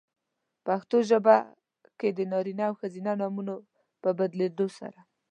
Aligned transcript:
پښتو 0.65 0.97
ژبه 1.09 1.35
کې 1.99 2.09
د 2.17 2.19
نارینه 2.31 2.63
او 2.69 2.75
ښځینه 2.81 3.11
نومونو 3.21 3.55
په 4.01 4.09
بدلېدو 4.17 4.67
سره؛ 4.77 4.99